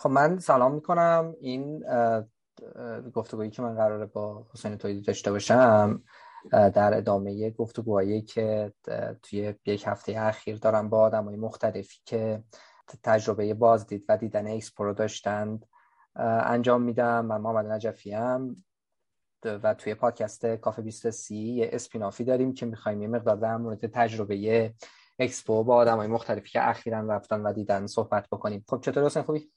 [0.00, 1.34] خب من سلام می‌کنم.
[1.40, 1.84] این
[3.14, 6.02] گفتگویی که من قراره با حسین تویدی داشته باشم
[6.50, 8.72] در ادامه گفتگوهایی که
[9.22, 12.42] توی یک هفته اخیر دارم با آدمای مختلفی که
[13.02, 15.66] تجربه بازدید و دیدن اکسپو داشتند
[16.14, 17.26] انجام میدم.
[17.26, 18.56] من محمد نجفی هم
[19.44, 24.74] و توی پادکست کافه 23 یه اسپینافی داریم که می‌خوایم یه مقدار در مورد تجربه
[25.18, 28.64] اکسپو با آدمای مختلفی که اخیرا رفتن و دیدن صحبت بکنیم.
[28.68, 29.50] خب چطور حسین؟ خوبی؟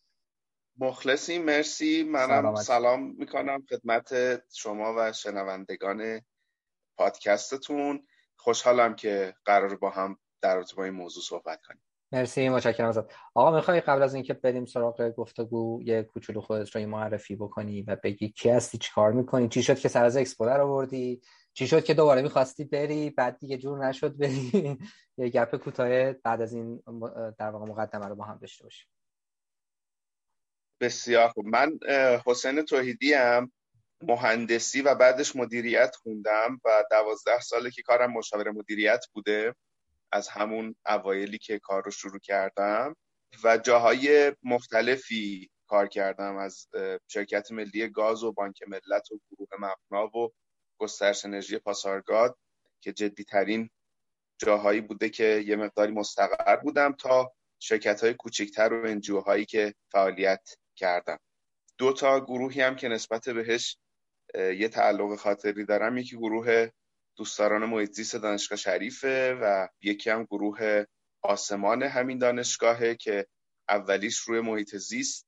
[0.77, 2.03] مخلصی مرسی.
[2.03, 4.13] منم سلام می‌کنم خدمت
[4.55, 6.21] شما و شنوندگان
[6.97, 8.07] پادکستتون.
[8.35, 11.83] خوشحالم که قرار با هم در رابطه با این موضوع صحبت کنیم.
[12.11, 12.49] مرسی.
[12.49, 13.03] متشکرم ازت.
[13.35, 17.97] آقا می‌خوای قبل از اینکه بریم سراغ گفتگو یه کوچولو خودت رو معرفی بکنی و
[18.03, 21.21] بگی کی هستی چیکار می‌کنی چی شد که سر از اکسپو در آوردی
[21.53, 24.77] چی شد که دوباره می‌خواستی بری بعد دیگه جور نشد بری.
[25.17, 26.83] یه گپ کوتاه بعد از این
[27.39, 28.87] در واقع مقدمه رو با هم داشته باشیم.
[30.83, 31.45] بسیار خوب.
[31.45, 31.79] من
[32.25, 33.51] حسین توحیدی هم
[34.01, 39.55] مهندسی و بعدش مدیریت خوندم و دوازده ساله که کارم مشاور مدیریت بوده
[40.11, 42.95] از همون اوایلی که کار رو شروع کردم
[43.43, 46.67] و جاهای مختلفی کار کردم از
[47.07, 50.31] شرکت ملی گاز و بانک ملت و گروه مبنا و
[50.77, 52.37] گسترش انرژی پاسارگاد
[52.81, 53.69] که جدیترین
[54.37, 59.73] جاهایی بوده که یه مقداری مستقر بودم تا شرکت های کوچکتر و انجیو هایی که
[59.91, 61.17] فعالیت کردم.
[61.77, 63.77] دو تا گروهی هم که نسبت بهش
[64.35, 65.97] یه تعلق خاطری دارم.
[65.97, 66.69] یکی گروه
[67.17, 70.83] دوستداران محیط دانشگاه شریفه و یکی هم گروه
[71.21, 73.27] آسمان همین دانشگاهه که
[73.69, 75.27] اولیش روی محیط زیست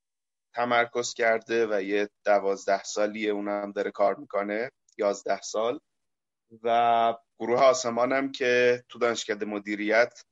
[0.54, 5.80] تمرکز کرده و یه دوازده سالیه اونم داره کار می‌کنه یازده سال.
[6.62, 10.22] و گروه آسمان هم که تو دانشکده مدیریت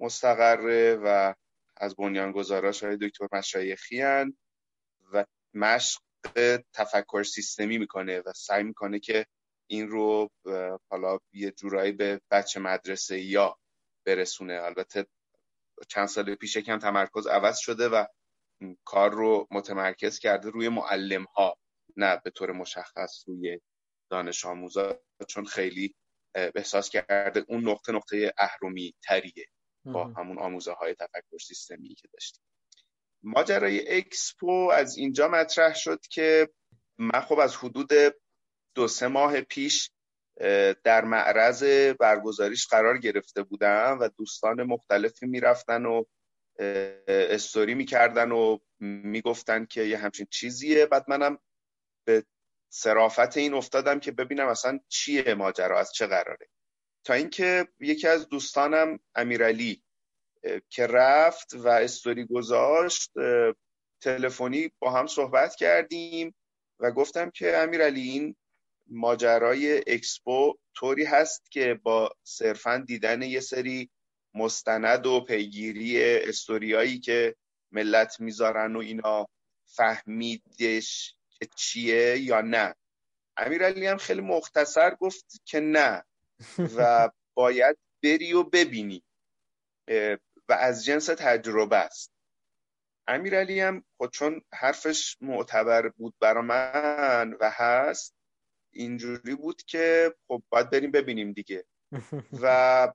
[0.00, 1.34] مستقره و
[1.76, 4.32] از بنیانگذاراش های دکتر مشایخی و
[5.58, 6.00] مشق
[6.72, 9.26] تفکر سیستمی می‌کنه و سعی می‌کنه که
[9.70, 10.30] این رو
[10.90, 13.58] حالا یه جورایی به بچه مدرسه یا
[14.06, 14.54] برسونه.
[14.62, 15.06] البته
[15.88, 18.04] چند سال پیش کم تمرکز عوض شده و
[18.84, 21.58] کار رو متمرکز کرده روی معلم ها
[21.96, 23.60] نه به طور مشخص روی
[24.10, 25.00] دانش آموزا.
[25.28, 25.94] چون خیلی
[26.34, 29.46] احساس کرده اون نقطه نقطه اهرمی تریه
[29.84, 32.44] با همون آموزه های تفکر سیستمی که داشتیم.
[33.22, 36.48] ماجرای اکسپو از اینجا مطرح شد که
[36.98, 37.90] من خب از حدود
[38.74, 39.90] دو سه ماه پیش
[40.84, 41.64] در معرض
[42.00, 46.04] برگزاریش قرار گرفته بودم و دوستان مختلفی می‌رفتن و
[47.08, 50.86] استوری می‌کردن و می‌گفتن که یه همچین چیزیه.
[50.86, 51.38] بعد منم
[52.04, 52.24] به
[52.68, 56.48] صرافت این افتادم که ببینم اصلا چیه ماجرا از چه قراره.
[57.04, 59.82] تا اینکه یکی از دوستانم امیرعلی
[60.70, 63.12] که رفت و استوری گذاشت
[64.00, 66.34] تلفنی با هم صحبت کردیم
[66.80, 68.36] و گفتم که امیرعلی این
[68.86, 73.90] ماجرای اکسپو طوری هست که با صرفا دیدن یه سری
[74.34, 77.36] مستند و پیگیری استوریایی که
[77.72, 79.28] ملت می‌ذارن و اینا
[79.64, 82.74] فهمیدش که چیه یا نه.
[83.36, 86.04] امیرعلی هم خیلی مختصر گفت که نه
[86.76, 89.02] و باید بری و ببینی.
[90.48, 92.12] و از جنس تجربه است.
[93.06, 98.14] امیرعلی هم خود چون حرفش معتبر بود برا من و هست
[98.72, 101.64] اینجوری بود که خب باید بریم ببینیم دیگه.
[102.42, 102.92] و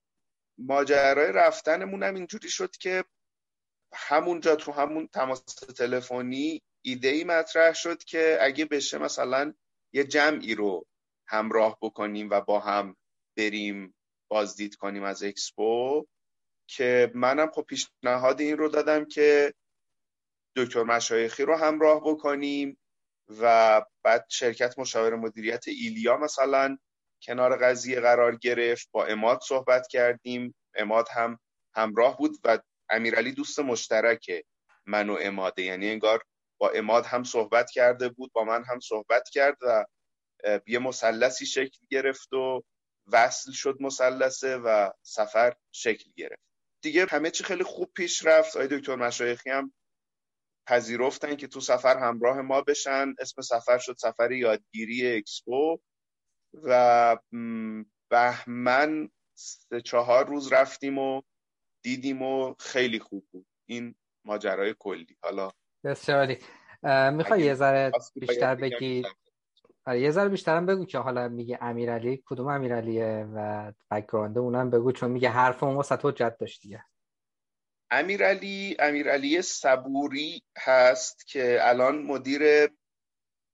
[0.58, 3.04] ماجرای رفتنمون هم اینجوری شد که
[3.94, 9.54] همونجا تو همون تماس تلفنی ایده ای مطرح شد که اگه بشه مثلا
[9.94, 10.86] یه جمعی رو
[11.28, 12.96] همراه بکنیم و با هم
[13.38, 13.96] بریم
[14.32, 16.06] بازدید کنیم از اکسپو.
[16.68, 19.54] که منم خب پیشنهاد این رو دادم که
[20.56, 22.78] دکتر مشایخی رو همراه بکنیم
[23.42, 26.78] و بعد شرکت مشاور مدیریت ایلیا مثلا
[27.24, 30.56] کنار قضیه قرار گرفت با اماد صحبت کردیم.
[30.76, 31.40] اماد هم
[31.76, 32.60] همراه بود و
[32.90, 34.46] امیرعلی دوست مشترک
[34.86, 35.64] من و اماده.
[35.64, 36.24] یعنی انگار
[36.58, 39.86] با اماد هم صحبت کرده بود با من هم صحبت کرد و
[40.68, 42.64] یه مثلثی شکل گرفت و
[43.08, 46.53] وصل شد مثلثه و سفر شکل گرفت.
[46.84, 48.56] دیگه همه چی خیلی خوب پیش رفت.
[48.56, 49.74] آقای دکتر مشایخی هم
[50.68, 53.14] پذیرفتن که تو سفر همراه ما بشن.
[53.20, 55.78] اسم سفر شد سفر یادگیری اکسپو
[56.64, 57.18] و
[58.10, 61.22] بهمن سه چهار روز رفتیم و
[61.84, 63.48] دیدیم و خیلی خوب بود.
[63.70, 63.96] این
[64.26, 65.18] ماجرای کلی.
[65.24, 65.52] حالا
[65.84, 66.38] بسیاری
[67.14, 69.04] می‌خوای یه ذره بیشتر بگی؟
[69.86, 74.92] آره یه ذره بیشترم بگو که حالا میگه امیرعلی کدوم امیرعلیه و بک‌گراند اونم بگو
[74.92, 76.84] چون میگه حرف اون واسه حجت داشت دیگه.
[77.92, 82.70] امیرعلی امیرعلی صبوری هست که الان مدیر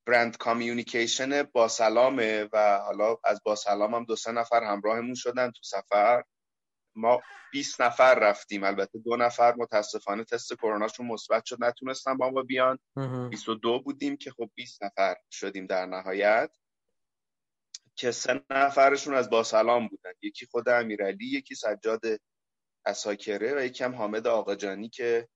[0.08, 5.52] برند کامیونیکیشن با سلامه و حالا از با سلام هم دو سه نفر همراهمون شدن
[5.52, 6.24] تو سفر.
[7.00, 8.64] ما 20 نفر رفتیم.
[8.64, 12.80] البته دو نفر متاسفانه تست کروناشون مثبت شد نتونستن با ما بیان.
[13.30, 16.52] 22 بودیم که خب 20 نفر شدیم در نهایت.
[17.96, 20.12] که سه نفرشون از با سلام بودن.
[20.22, 22.02] یکی خود امیرعلی یکی سجاد
[22.86, 25.28] اساکره و یکی هم حامد آقاجانی که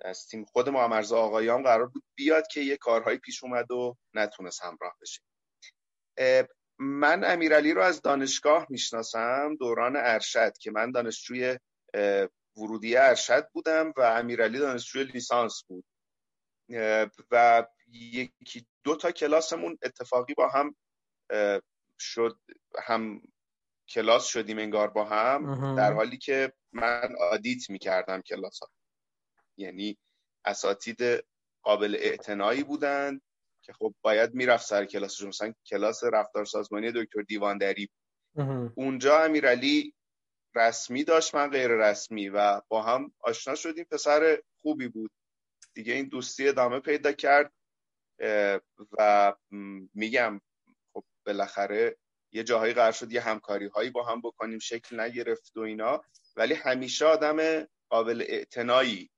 [0.00, 4.62] از تیم خود محمد آقایان قرار بود بیاد که یه کارهایی پیش اومد و نتونست
[4.64, 5.20] همراه بشه.
[6.82, 11.58] من امیرعلی رو از دانشگاه می‌شناسم دوران ارشد که من دانشجوی
[12.56, 15.84] ورودی ارشد بودم و امیرعلی دانشجوی لیسانس بود.
[17.30, 20.76] و یکی دو تا کلاسمون اتفاقی با هم
[22.00, 22.38] شد
[22.82, 23.22] هم
[23.88, 28.70] کلاس شدیم انگار با هم در حالی که من آدیت می‌کردم کلاس ها
[29.56, 29.98] یعنی
[30.44, 31.24] اساتید
[31.62, 33.22] قابل اعتنایی بودند
[33.62, 37.88] که خب باید می‌رفت سر کلاسشون مثلا کلاس رفتار سازمانی دکتر دیواندری.
[38.74, 39.94] اونجا امیرعلی
[40.54, 43.84] رسمی داشت من غیر رسمی و با هم آشنا شدیم.
[43.84, 45.10] پسر خوبی بود.
[45.74, 47.52] دیگه این دوستی ادامه پیدا کرد.
[48.98, 49.32] و
[49.94, 50.40] میگم
[50.92, 51.96] خب بالاخره
[52.32, 54.58] یه جاهایی قرار شد یه همکاری هایی با هم بکنیم.
[54.58, 56.04] شکل نگرفت و اینا.
[56.36, 59.10] ولی همیشه آدم قابل اعتنایی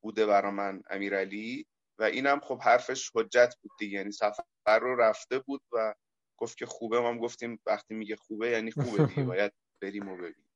[0.00, 1.66] بوده برا من امیرعلی.
[2.00, 3.98] و اینم خب حرفش حجت بود دیگه.
[3.98, 5.94] یعنی سفر رو رفته بود و
[6.36, 7.00] گفت که خوبه.
[7.00, 9.22] ما هم گفتیم وقتی میگه خوبه یعنی خوبه دیگه.
[9.32, 9.52] باید
[9.82, 10.46] بریم و ببینیم.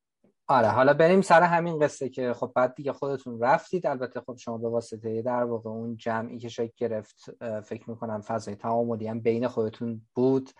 [0.47, 3.87] آره حالا بریم سر همین قصه که خب بعد دیگه خودتون رفتید.
[3.87, 7.17] البته خب شما به واسطه در واقع اون جمعی که شکل گرفت
[7.61, 10.51] فکر می‌کنم فضای تعاملی هم بین خودتون بود.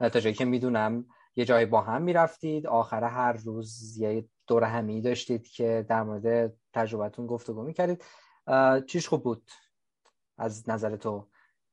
[0.00, 1.06] تا جایی که می‌دونم
[1.36, 2.66] یه جایی با هم می‌رفتید.
[2.66, 8.04] آخر هر روز یه دور همی داشتید که در مورد تجربتون گفتگو می‌کردید.
[8.86, 9.50] چیش خوب بود؟
[10.38, 11.28] از نظر تو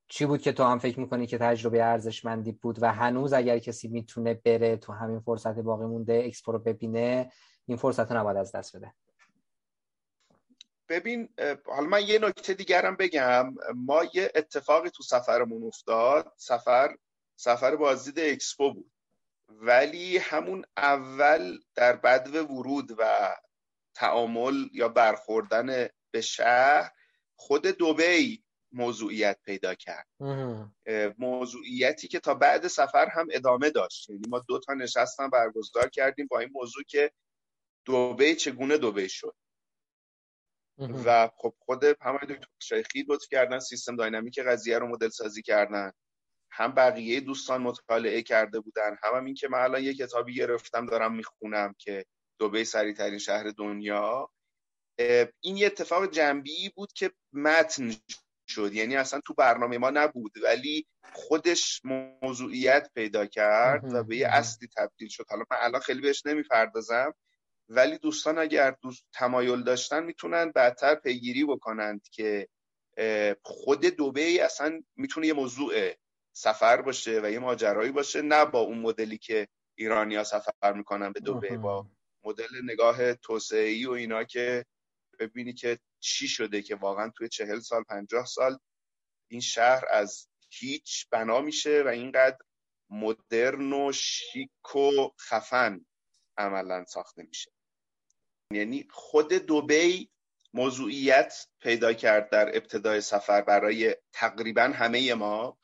[0.07, 3.87] چی بود که تو هم فکر می‌کنی که تجربه ارزشمندی بود و هنوز اگر کسی
[3.87, 7.31] می‌تونه بره تو همین فرصت باقی مونده اکسپو رو ببینه
[7.65, 8.93] این فرصت رو نباید از دست بده.
[10.89, 11.29] ببین
[11.65, 13.55] حالا من یه نکته دیگرم بگم.
[13.75, 16.33] ما یه اتفاقی تو سفرمون افتاد.
[16.37, 16.95] سفر
[17.35, 18.91] سفر بازدید اکسپو بود.
[19.49, 23.35] ولی همون اول در بدو ورود و
[23.93, 26.91] تعامل یا برخوردن به شهر
[27.35, 28.42] خود دوبی
[28.73, 30.07] موضوعیت پیدا کرد.
[31.17, 34.09] موضوعیتی که تا بعد سفر هم ادامه داشت.
[34.09, 37.11] یعنی ما دو تا نشستن برگزار کردیم با این موضوع که
[37.85, 39.35] دوبی چگونه دوبی شد.
[41.05, 45.91] و خب خود همه دکتر شیخی لطف کردن سیستم داینامیک قضیه رو مدل سازی کردن.
[46.51, 48.97] هم بقیه دوستان مطالعه کرده بودن.
[49.03, 52.05] هم, هم این که من الان یه کتابی گرفتم دارم می‌خونم که
[52.39, 54.31] دوبه سریع ترین شهر دنیا.
[55.39, 57.91] این یه اتفاق جنبی بود که متن
[58.47, 58.73] شد.
[58.73, 61.81] یعنی اصلا تو برنامه ما نبود ولی خودش
[62.21, 65.25] موضوعیت پیدا کرد و به یه اصلی تبدیل شد.
[65.29, 67.13] حالا من الان خیلی بهش نمی‌پردازم
[67.69, 72.47] ولی دوستان اگر دوست تمایل داشتن می‌تونن بعدتر پیگیری بکنند که
[73.41, 75.91] خود دوبه اصلا می‌تونه یه موضوع
[76.35, 81.19] سفر باشه و یه ماجرایی باشه نه با اون مدلی که ایرانیا سفر می‌کنن به
[81.19, 81.87] دوبه با
[82.23, 84.65] مدل نگاه توسعه و اینا که
[85.19, 88.57] ببینی که چی شده که واقعا توی چهل سال پنجاه سال
[89.27, 92.37] این شهر از هیچ بنا میشه و اینقدر
[92.89, 95.85] مدرن و شیک و خفن
[96.37, 97.51] عملا ساخته میشه.
[98.51, 100.09] یعنی خود دوبی
[100.53, 105.57] موضوعیت پیدا کرد در ابتدای سفر برای تقریبا همه ما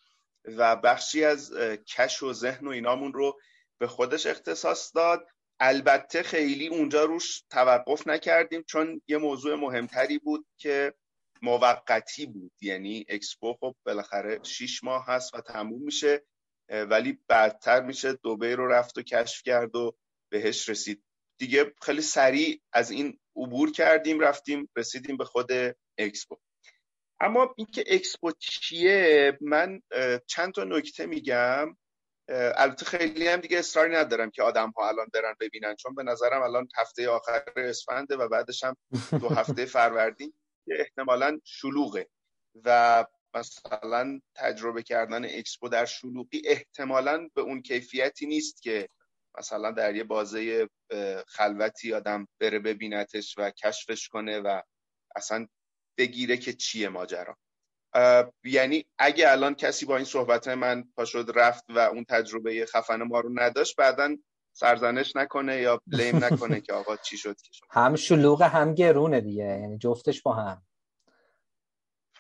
[0.46, 1.54] و بخشی از
[1.88, 3.40] کش و ذهن و اینامون رو
[3.78, 5.28] به خودش اختصاص داد
[5.60, 10.94] البته خیلی اونجا روش توقف نکردیم چون یه موضوع مهمتری بود که
[11.42, 12.52] موقتی بود.
[12.62, 16.26] یعنی اکسپو خب بالاخره شیش ماه هست و تموم میشه
[16.70, 19.96] ولی بعدتر میشه دوبه رو رفت و کشف کرد و
[20.32, 21.04] بهش رسید.
[21.40, 25.52] دیگه خیلی سریع از این عبور کردیم رفتیم رسیدیم به خود
[25.98, 26.38] اکسپو.
[27.20, 29.82] اما اینکه اکسپو چیه من
[30.28, 31.78] چند تا نکته میگم.
[32.32, 36.42] البته خیلی هم دیگه اصراری ندارم که آدم ها الان برن ببینن چون به نظرم
[36.42, 38.76] الان هفته آخر اسفنده و بعدش هم
[39.20, 40.34] دو هفته فروردین
[40.66, 42.08] که احتمالا شلوغه.
[42.66, 48.90] و مثلا تجربه کردن اکسپو در شلوغی احتمالا به اون کیفیتی نیست که
[49.38, 50.70] مثلا در یه بازه
[51.28, 54.62] خلوتی آدم بره ببینتش و کشفش کنه و
[55.16, 55.48] اصلا
[55.98, 57.38] بگیره که چیه ماجرا.
[58.44, 63.20] یعنی اگه الان کسی با این صحبت من پاشد رفت و اون تجربه خفن ما
[63.20, 64.16] رو نداشت بعدا
[64.54, 69.44] سرزنش نکنه یا بلیم نکنه که آقا چی شد که هم شلوغ هم گرونه دیگه.
[69.44, 70.62] یعنی جفتش با هم.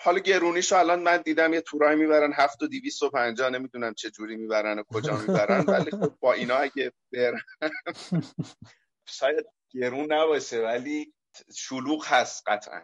[0.01, 4.09] حالا گرونیشو الان من دیدم یه تورای می‌برن هفت و دیویست و پنجا نمی‌دونم چه
[4.09, 7.41] جوری می‌برن و کجا می‌برن ولی خب با اینا اگه برن.
[9.05, 11.13] شاید گرون نباشه ولی
[11.55, 12.81] شلوغ هست قطعا.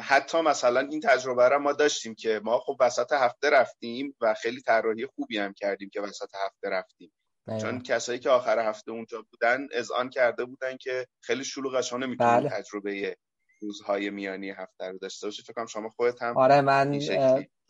[0.00, 4.60] حتی مثلا این تجربه را ما داشتیم که ما خب وسط هفته رفتیم و خیلی
[4.60, 7.12] طراحی خوبی هم کردیم که وسط هفته رفتیم.
[7.60, 12.40] چون کسایی که آخر هفته اونجا بودن اذعان کرده بودن که خیلی شلوغش ها نمی‌تونن
[12.40, 12.48] بله.
[12.48, 13.16] تجربه
[13.60, 15.42] روزهای میانی هفته رو داشته باشی.
[15.42, 17.00] فکر شما خودت هم آره من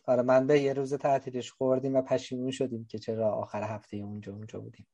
[0.05, 4.31] آره من به یه روز تعطیلش خوردیم و پشیمون شدیم که چرا آخر هفته اونجا
[4.33, 4.87] اونجا بودیم.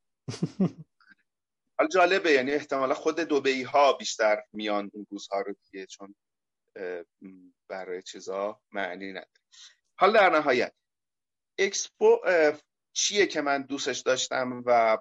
[1.80, 6.16] حال جالبه یعنی احتمالا خود دوبهی ها بیشتر میان اون روزها رو دیگه چون
[7.68, 9.28] برای چیزا معنی نداره.
[10.00, 10.74] حال در نهایت
[11.58, 12.20] اکسپو
[12.94, 14.98] چیه که من دوستش داشتم و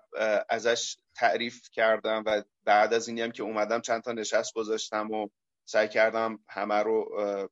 [0.48, 5.28] ازش تعریف کردم و بعد از اینی هم که اومدم چند تا نشست گذاشتم و
[5.64, 7.48] سعی کردم همه رو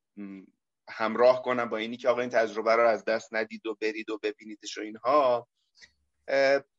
[0.89, 4.19] همراه کنم با اینی که آقا این تجربه رو از دست ندید و برید و
[4.19, 5.49] ببینیدش و اینها.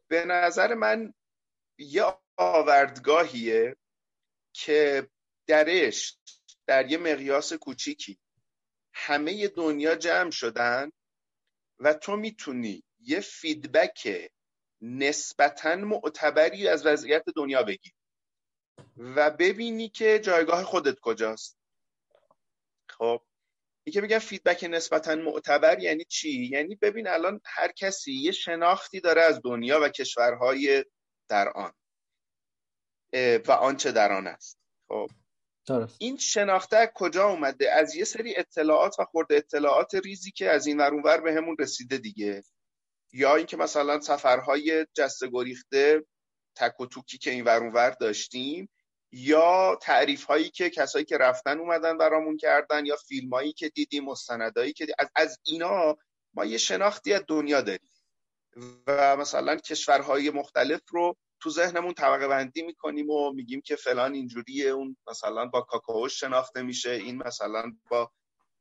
[0.07, 1.13] به نظر من
[1.77, 2.03] یه
[2.37, 3.75] آوردگاهیه
[4.53, 5.09] که
[5.47, 6.17] درش
[6.67, 8.19] در یه مقیاس کوچیکی.
[8.93, 10.91] همه دنیا جمع شدن
[11.79, 14.31] و تو می‌تونی یه feedback
[14.81, 17.95] نسبتا معتبری از وضعیت دنیا بگیری
[18.97, 21.57] و ببینی که جایگاه خودت کجاست.
[22.89, 23.21] خب
[23.83, 28.99] این که میگن feedback نسبتا معتبر یعنی چی؟ یعنی ببین الان هر کسی یه شناختی
[28.99, 30.85] داره از دنیا و کشورهای
[31.29, 31.73] در آن
[33.47, 34.59] و آنچه در آن است.
[34.87, 35.09] خب
[35.97, 40.81] این شناخته کجا اومده؟ از یه سری اطلاعات و خورده اطلاعات ریزی که از این
[40.81, 42.43] ور به همون رسیده دیگه.
[43.13, 46.05] یا اینکه مثلا سفرهای جسته گریخته
[46.55, 48.69] تک و توکی که این ور داشتیم
[49.11, 54.05] یا تعریف هایی که کسایی که رفتن اومدن برامون کردن یا فیلم هایی که دیدیم
[54.05, 55.97] مستندایی که از, از اینا
[56.33, 57.91] ما یه شناختی از دنیا داریم.
[58.87, 64.69] و مثلا کشورهای مختلف رو تو ذهنمون طبقه بندی می‌کنیم و میگیم که فلان اینجوریه
[64.69, 68.11] اون مثلا با کاکاوش شناخته میشه این مثلا با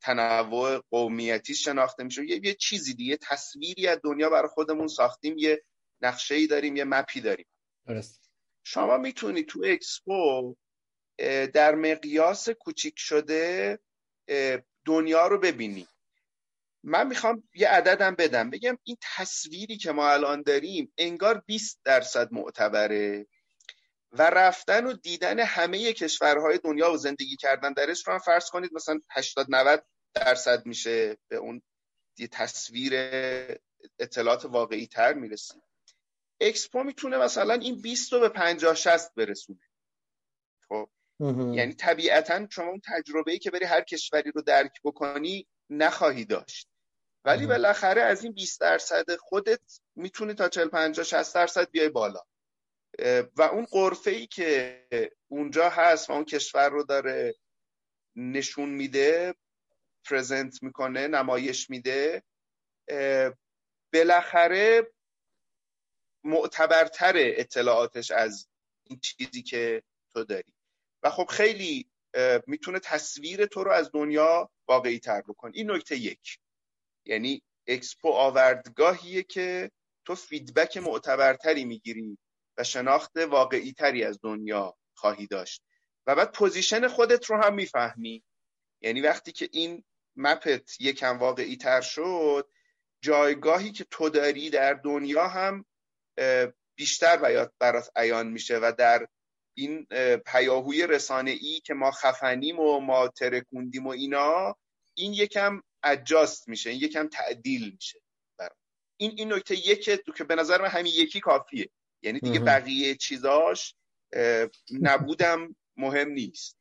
[0.00, 2.24] تنوع قومیتی شناخته میشه.
[2.24, 5.62] یه, یه چیزی دیگه تصویری از دنیا برای خودمون ساختیم یه
[6.00, 7.46] نقشه ای داریم یه مپی داریم.
[8.64, 10.54] شما می‌تونی تو اکسپو
[11.54, 13.78] در مقیاس کوچیک شده
[14.84, 15.86] دنیا رو ببینی.
[16.86, 18.50] من می‌خوام یه عددم بدم.
[18.50, 23.26] بگم این تصویری که ما الان داریم انگار 20 درصد معتبره
[24.12, 28.74] و رفتن و دیدن همه کشورهای دنیا و زندگی کردن درش رو هم فرض کنید
[28.74, 31.62] مثلا 80 90 درصد میشه به اون
[32.18, 32.92] یه تصویر
[33.98, 35.62] اطلاعات واقعی تر می‌رسیم
[36.40, 39.60] اکسپو می‌تونه مثلا این 20 رو به 50 60 برسونه.
[40.68, 40.88] خب
[41.54, 46.68] یعنی طبیعتا شما اون تجربه ای که بری هر کشوری رو درک بکنی نخواهی داشت.
[47.26, 52.20] ولی بالاخره از این 20 درصد خودت می‌تونی تا 40 50 60 درصد بیای بالا.
[53.36, 54.86] و اون قرفه ای که
[55.28, 57.34] اونجا هست و اون کشور رو داره
[58.16, 59.34] نشون میده
[60.04, 62.22] پرزنت می‌کنه نمایش میده
[63.92, 64.92] بالاخره
[66.24, 68.48] معتبرتر اطلاعاتش از
[68.84, 69.82] این چیزی که
[70.14, 70.52] تو داری.
[71.02, 71.90] و خب خیلی
[72.46, 76.38] می‌تونه تصویر تو رو از دنیا واقعی تر بکنه این نکته یک.
[77.06, 79.70] یعنی اکسپو آوردگاهیه که
[80.04, 82.18] تو feedback معتبرتری می‌گیری
[82.58, 85.62] و شناخت واقعی تری از دنیا خواهی داشت.
[86.06, 88.22] و بعد position خودت رو هم می‌فهمی.
[88.80, 89.84] یعنی وقتی که این
[90.16, 92.48] map ت یکم واقعی تر شد
[93.00, 95.64] جایگاهی که تو داری در دنیا هم
[96.74, 99.06] بیشتر برات عیان میشه و در
[99.54, 99.86] این
[100.26, 104.56] پیاهوی رسانه ای که ما خفنیم و ما ترکوندیم و اینا
[104.94, 106.70] این یکم اجاست میشه.
[106.70, 108.00] این یکم تعدیل میشه
[108.96, 109.84] این این نکته یک
[110.16, 111.70] که به نظر من همین یکی کافیه.
[112.02, 113.74] یعنی دیگه بقیه چیزاش
[114.80, 116.58] نبودم مهم نیست.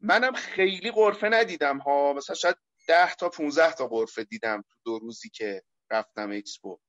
[0.00, 2.12] منم خیلی قرفه ندیدم ها.
[2.12, 6.80] مثلا شاید ده تا 15 تا قرفه دیدم تو دو روزی که رفتم اکسپو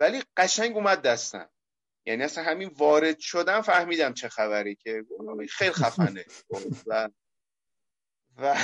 [0.00, 1.50] ولی قشنگ اومد دستم.
[2.06, 5.04] یعنی اصلا همین وارد شدم فهمیدم چه خبره که
[5.50, 6.24] خیلی خفنه.
[6.86, 7.08] و
[8.36, 8.56] و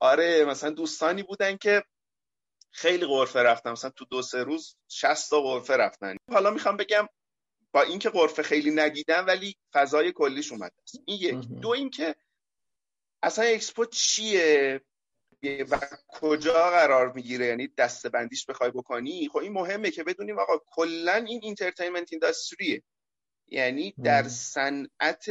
[0.00, 1.84] آره مثلا دوستانی بودن که
[2.70, 6.16] خیلی غرفه رفتم مثلا تو دو سه روز 60 تا غرفه رفتن.
[6.32, 7.08] حالا می‌خوام بگم
[7.72, 10.98] با اینکه غرفه خیلی ندیدم ولی فضای کلیش اومده است.
[11.06, 11.48] این یک.
[11.48, 12.14] دو اینکه
[13.22, 14.80] اصلا اکسپو چیه؟
[15.70, 20.58] و کجا قرار می‌گیره؟ یعنی دسته بندیش بخوای بکنی؟ خب این مهمه که بدونیم آقا
[20.66, 22.82] کلا این entertainment industry ه
[23.46, 25.24] یعنی در صنعت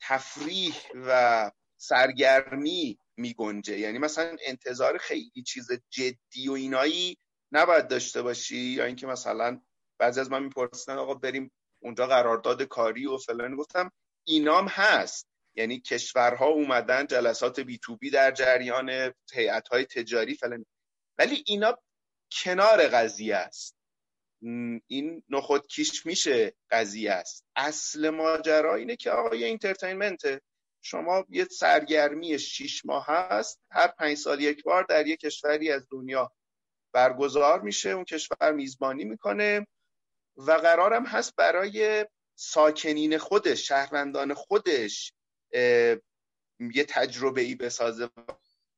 [0.00, 7.18] تفریح و سرگرمی می گنجه یعنی مثلا انتظار خیلی چیز جدی و اینایی
[7.52, 8.56] نباید داشته باشی.
[8.56, 9.60] یا اینکه مثلا
[9.98, 11.52] بعضی از من می‌پرسن آقا بریم
[11.82, 13.56] اونجا قرارداد کاری و فلان.
[13.56, 13.92] گفتم
[14.24, 15.28] اینام هست.
[15.54, 20.66] یعنی کشورها اومدن جلسات بی تو بی در جریان هیئت های تجاری فلان.
[21.18, 21.78] ولی اینا
[22.32, 23.76] کنار قضیه است.
[24.86, 27.44] این نخود کیش میشه قضیه است.
[27.56, 30.40] اصل ماجرا اینه که آقا یه انترتینمنته
[30.86, 35.86] شما یه سرگرمی شیش ماه هست هر پنج سال یک بار در یک کشوری از
[35.90, 36.32] دنیا
[36.92, 39.66] برگزار میشه اون کشور میزبانی می‌کنه
[40.36, 45.12] و قرارم هست برای ساکنین خودش شهروندان خودش
[46.74, 48.10] یه تجربه ای بسازه.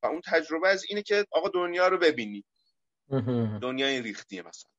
[0.02, 2.44] و اون تجربه از اینه که آقا دنیا رو ببینی.
[3.62, 4.70] دنیا این ریختیه مثلا.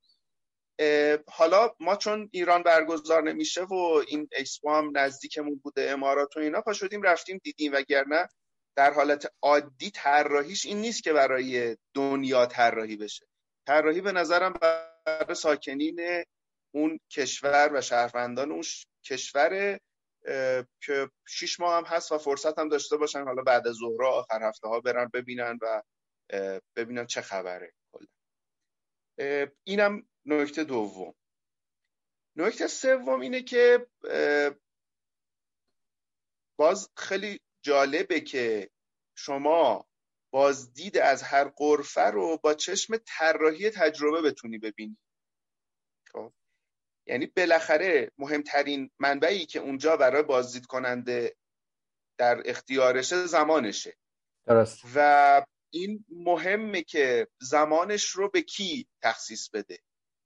[1.28, 3.74] حالا ما چون ایران برگزار نمیشه و
[4.08, 8.30] این اکسپو هم نزدیکمون بوده امارات و اینا پا شدیم رفتیم دیدیم وگرنه
[8.76, 13.26] در حالت عادی طراحیش این نیست که برای دنیا طراحی بشه.
[13.68, 16.24] طراحی به نظرم برای ساکنین
[16.72, 18.64] اون کشور و شهروندان اون
[19.06, 19.80] کشور
[20.82, 24.44] که شیش ماه هم هست و فرصت هم داشته باشن حالا بعد از ظهر آخر
[24.44, 25.82] هفته ها برن ببینن و
[26.76, 27.74] ببینن چه خبره.
[29.64, 31.16] اینم نکته دوم.
[32.36, 33.88] نکته سوم اینه که
[36.60, 38.70] باز خیلی جالبه که
[39.18, 39.88] شما
[40.34, 44.98] بازدید از هر قرفه رو با چشم طراحی تجربه بتونی ببینی.
[46.12, 46.34] خب؟
[47.08, 51.36] یعنی بالاخره مهمترین منبعی که اونجا برای بازدید کننده
[52.18, 53.98] در اختیارشه زمانشه.
[54.48, 54.82] درست.
[54.96, 59.80] و این مهمه که زمانش رو به کی تخصیص بده.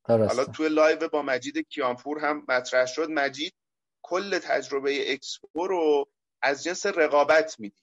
[0.04, 3.10] حالا توی لایو با مجید کیانپور هم مطرح شد.
[3.10, 3.54] مجید
[4.02, 6.10] کل تجربه اکسپو رو
[6.42, 7.76] از جنس رقابت میدی.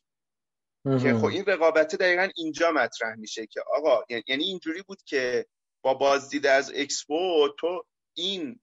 [1.02, 5.46] که خب این رقابت دقیقا اینجا مطرح میشه که آقا یعنی اینجوری بود که
[5.82, 8.60] با بازدید از اکسپو تو این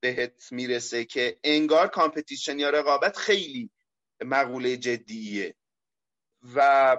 [0.00, 3.70] بهت می‌رسه که انگار competition یا رقابت خیلی
[4.20, 5.54] مقوله جدیه.
[6.54, 6.96] و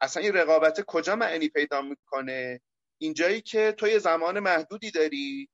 [0.00, 2.60] اصلا این رقابت کجا معنی پیدا می‌کنه؟
[3.00, 5.48] اینجایی که تو یه زمان محدودی داری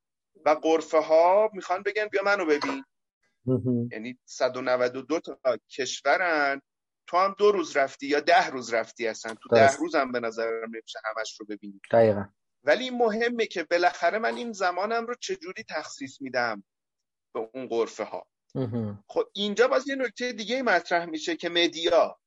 [0.45, 2.85] و قرفه ها می‌خوان بگن بیا منو ببین.
[3.93, 5.39] یعنی 192 تا
[5.71, 6.63] کشورن.
[7.09, 10.21] تو هم دو روز رفتی یا ده روز رفتی هستن تو ده روز هم به
[10.21, 11.81] نظرم نمیشه همش رو ببینی.
[11.93, 12.25] دقیقا.
[12.65, 16.65] ولی مهمه که بالاخره من این زمانم رو چجوری تخصیص میدم
[17.35, 18.27] به اون قرفه ها
[19.09, 22.19] خب اینجا باز یه نکته دیگه مطرح میشه که مدیا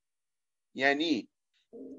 [0.76, 1.30] یعنی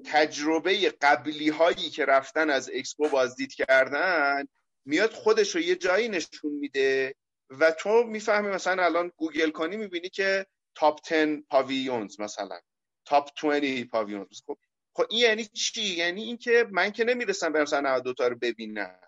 [0.05, 4.47] تجربه قبلی هایی که رفتن از اکسپو بازدید کردن
[4.85, 7.15] میاد خودش رو یه جایی نشون میده
[7.49, 12.59] و تو می‌فهمی مثلا الان گوگل کنی می‌بینی که top 10 pavilions مثلا
[13.05, 14.57] top 20 pavilions خب
[14.93, 18.99] خب این یعنی چی؟ یعنی اینکه من که نمی‌رسم برم مثلا 92 تا رو ببینم.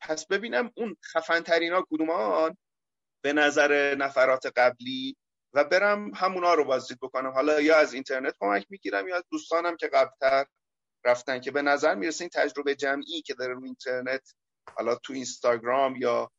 [0.00, 2.56] پس ببینم اون خفن ترین ها کدومان؟
[3.22, 5.16] به نظر نفرات قبلی
[5.54, 7.30] و برم همونا رو بازدید بکنم.
[7.30, 10.46] حالا یا از اینترنت کمک می‌گیرم یا از دوستانم که قبلتر
[11.04, 14.34] رفتن که به نظر می‌رسه این تجربه جمعی که داره رو اینترنت
[14.76, 16.30] حالا تو اینستاگرام یا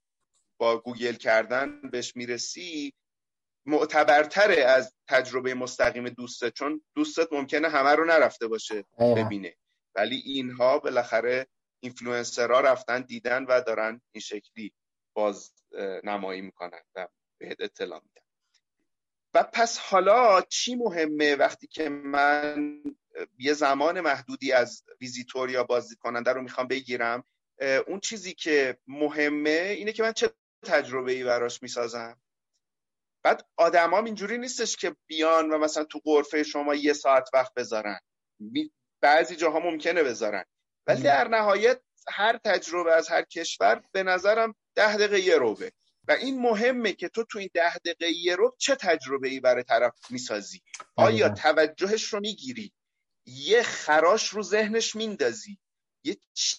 [0.60, 2.94] با گوگل کردن بهش می‌رسی
[3.66, 9.56] معتبرتره از تجربه مستقیم دوستت چون دوستت ممکنه همه رو نرفته باشه ببینه.
[9.96, 11.48] ولی اینها بالاخره
[11.80, 14.74] اینفلوئنسرها رفتن دیدن و دارن این شکلی
[15.14, 15.54] باز
[16.04, 18.21] نمایی می‌کنن و بهت اطلاع میدن.
[19.34, 22.84] و پس حالا چی مهمه وقتی که من
[23.40, 27.24] یه زمان محدودی از ویزیتور یا بازدید کننده رو می‌خوام بگیرم
[27.88, 30.30] اون چیزی که مهمه اینه که من چه
[30.66, 32.22] تجربه ای براش می‌سازم؟
[33.24, 38.00] بعد آدمام اینجوری نیستش که بیان و مثلا تو قرفه شما یه ساعت وقت بذارن.
[39.02, 40.46] بعضی جاها ممکنه بذارن.
[40.88, 45.72] ولی در نهایت هر تجربه از هر کشور به نظرم ده دقیقه یه روبه
[46.12, 49.64] و این مهمه که تو تو این ده دقیقه یه رو چه تجربه ای برای
[49.64, 50.62] طرف می‌سازی؟
[50.96, 52.74] آیا توجهش رو می‌گیری؟
[53.26, 55.60] یه خراش رو ذهنش میندازی؟
[56.04, 56.18] یه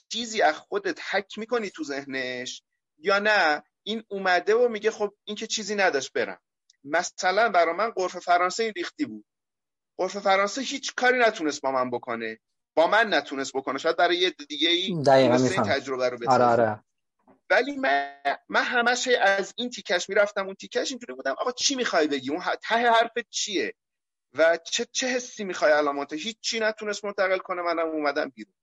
[0.09, 2.63] چیزی از خودت حک می‌کنی تو ذهنش؟
[2.99, 6.41] یا نه؟ این اومده و میگه خب این که چیزی نداشت برم.
[6.85, 9.25] مثلا برا من قرف فرانسه این ریختی بود.
[9.99, 12.39] قرف فرانسه هیچ کاری نتونست با من بکنه.
[12.75, 13.79] با من نتونست بکنه.
[13.79, 16.85] شاید برای یه دیگه ای این تجربه رو آره آره.
[17.53, 18.15] ولی من
[18.49, 22.43] من همش از این تیکش می‌رفتم اون تیکش اینجوری بودم آقا چی می‌خوای بگی؟ اون
[22.69, 23.75] ته حرفت چیه؟
[24.35, 28.55] و چه چه حسی می‌خوای علامات هیچ چی نتونست منتقل کنه منم اومدم بیرون.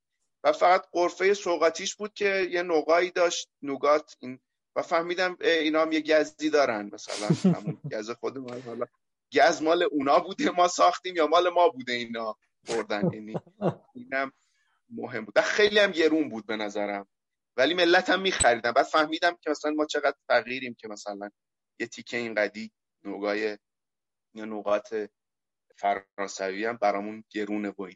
[0.44, 4.40] و فقط قرفه سوقاتیش بود که یه نوگایی داشت نوگات این
[4.76, 8.86] و فهمیدم اینا هم یه گزی دارن مثلا همون گز خودمون حالا
[9.34, 13.36] گز مال اونا بوده ما ساختیم یا مال ما بوده اینا بردن یعنی
[13.94, 14.32] اینم
[14.90, 15.40] مهم بود.
[15.40, 17.08] خیلی هم گرون بود به نظرم.
[17.60, 18.72] ولی ملت هم میخریدن.
[18.72, 21.30] بعد فهمیدم که مثلا ما چقدر فقیریم که مثلا
[21.80, 22.72] یه تیکه این قدی
[23.04, 23.58] نوگای
[24.34, 25.10] یا نوقات
[25.78, 27.90] فرانسوی هم برامون گرونه و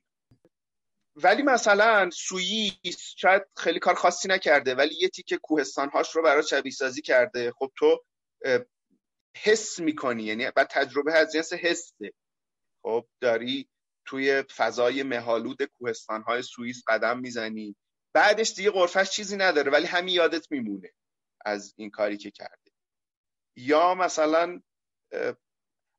[1.15, 6.71] ولی مثلا سوئیس شاید خیلی کار خاصی نکرده ولی یه تیکه کوهستانهاش رو برای شبیه
[6.71, 7.51] سازی کرده.
[7.51, 8.03] خب تو
[9.37, 12.13] حس می‌کنی یعنی بعد تجربه از جنس حسه.
[12.81, 13.69] خب داری
[14.05, 17.75] توی فضای مهالود کوهستانهای سوئیس قدم می‌زنی.
[18.13, 20.93] بعدش دیگه قرفش چیزی نداره ولی همین یادت میمونه
[21.45, 22.71] از این کاری که کرده.
[23.55, 24.61] یا مثلا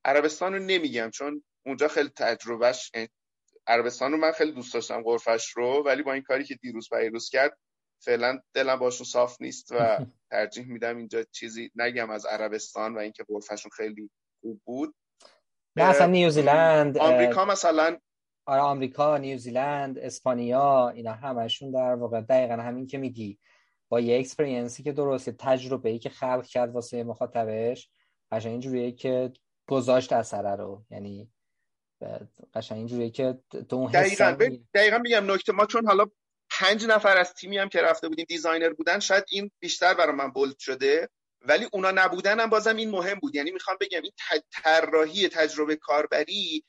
[0.04, 2.92] عربستان رو نمیگم چون اونجا خیلی تجربهش
[3.66, 7.28] عربستان رو من خیلی دوست داشتم غرفش رو ولی با این کاری که دیروز پیروز
[7.28, 7.58] کرد
[8.04, 9.98] فعلا دلم باشون صاف نیست و
[10.30, 14.94] ترجیح میدم اینجا چیزی نگم از عربستان و اینکه غرفشون خیلی خوب بود.
[15.76, 17.98] نه اصلا نیوزیلند آمریکا مثلا
[18.46, 23.38] آره آمریکا نیوزیلند اسپانیا اینا همشون در واقع دقیقا همین که میگی.
[23.88, 27.90] با یه experience ی که درسته تجربه ای که خلق کرد واسه مخاطبش
[28.32, 29.32] قشنگ اینجوریه که
[29.68, 30.84] گذاشت اثره رو.
[30.90, 31.32] یعنی
[32.54, 34.36] قشنگ اینجوریه که تو اون دقیقاً
[34.74, 35.52] دقیقاً میگم نکته.
[35.52, 36.06] ما چون حالا
[36.50, 40.30] پنج نفر از تیمی هم که رفته بودیم designer بودن شاید این بیشتر برای من
[40.30, 41.08] bold شده
[41.40, 43.34] ولی اونا نبودن هم بازم این مهم بود.
[43.34, 44.12] یعنی می‌خوام بگم این
[44.52, 46.64] طراحی تجربه کاربری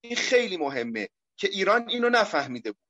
[0.00, 2.80] این خیلی مهمه که ایران اینو نفهمیده بود.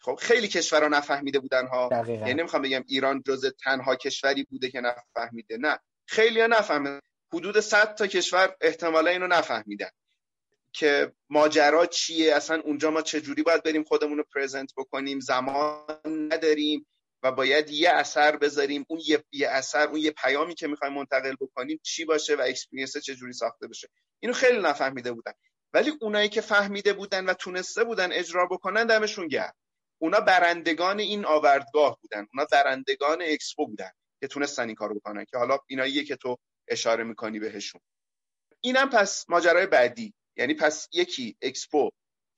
[0.00, 1.88] خب خیلی کشورها نفهمیده بودن ها.
[2.08, 5.56] یعنی نمی‌خوام بگم ایران جز تنها کشوری بوده که نفهمیده.
[5.56, 7.00] نه خیلی ها نفهمیده
[7.32, 9.90] حدود 100 تا کشور احتمالا اینو نفهمیدن
[10.72, 15.84] که ماجرا چیه اصلا اونجا ما چجوری باید بریم خودمون رو پرزنت بکنیم زمان
[16.32, 16.86] نداریم
[17.22, 18.84] و باید یه اثر بذاریم.
[18.88, 22.98] اون یه, یه اثر اون یه پیامی که می‌خوایم منتقل بکنیم چی باشه و اکسپریانس
[22.98, 23.88] چجوری ساخته بشه.
[24.20, 25.32] اینو خیلی نفهمیده بودن.
[25.72, 29.54] ولی اونایی که فهمیده بودن و تونسته بودن اجرا بکنن دمشون گرم.
[29.98, 32.26] اونا برندگان این آوردگاه بودن.
[32.34, 36.36] اونا برندگان اکسپو بودن که تونستن این کارو بکنن که حالا ایناییه که تو
[36.68, 37.80] اشاره می‌کنی بهشون.
[38.60, 40.14] اینم پس ماجرای بعدی.
[40.36, 41.90] یعنی پس یکی اکسپو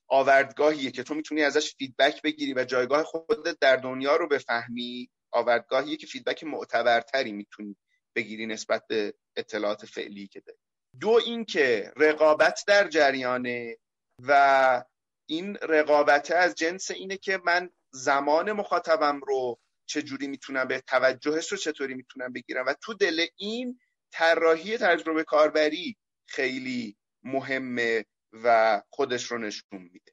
[0.09, 5.11] آوردگاهیه که تو می‌تونی ازش feedback بگیری و جایگاه خودت در دنیا رو بفهمی.
[5.33, 7.77] آوردگاهیه که feedback معتبرتری می‌تونی
[8.14, 10.59] بگیری نسبت به اطلاعات فعلی که داری.
[11.00, 13.76] دو اینکه رقابت در جریانه
[14.18, 14.85] و
[15.26, 21.59] این رقابت از جنس اینه که من زمان مخاطبم رو چجوری می‌تونم به توجهش رو
[21.59, 23.81] چطوری می‌تونم بگیرم و تو دل این
[24.12, 30.12] طراحی تجربه کاربری خیلی مهمه و خودش رو نشون میده.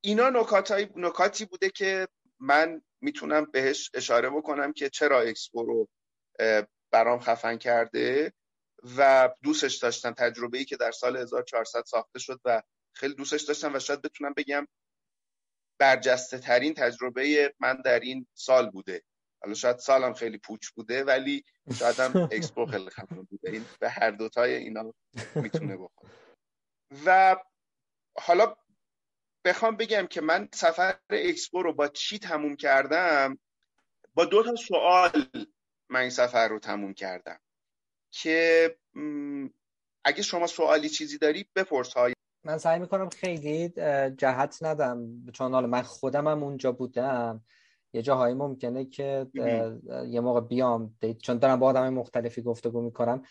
[0.00, 0.30] اینا
[0.96, 2.08] نکاتی بوده که
[2.40, 5.88] من می‌تونم بهش اشاره بکنم که چرا اکسپو رو
[6.90, 8.32] برام خفن کرده.
[8.98, 13.74] و دوستش داشتم تجربه ای که در سال 1400 ساخته شد و خیلی دوستش داشتم
[13.74, 14.66] و شاید بتونم بگم
[15.78, 19.02] برجسته ترین تجربه من در این سال بوده.
[19.42, 21.44] حالا شاید سالم خیلی پوچ بوده ولی
[21.78, 23.50] شاید هم اکسپو خیلی خفن بوده.
[23.50, 24.94] این به هر دوتای اینا
[25.34, 26.12] می‌تونه بخوره.
[27.06, 27.36] و
[28.18, 28.56] حالا
[29.44, 33.38] بخوام بگم که من سفر اکسپو رو با چی تموم کردم؟
[34.14, 35.26] با دو تا سوال
[35.88, 37.40] من این سفر رو تموم کردم.
[38.12, 38.76] که
[40.04, 41.94] اگه شما سوالی چیزی داری بپرس.
[41.94, 42.12] های.
[42.44, 43.68] من سعی می‌کنم خیلی
[44.16, 45.08] جهت ندم.
[45.32, 47.44] چون حالا من خودم هم اونجا بودم.
[47.92, 49.26] یه جاهایی ممکنه که
[50.08, 50.94] یه موقع بیام.
[51.22, 53.22] چون دارم با آدم مختلفی گفتگو می‌کنم.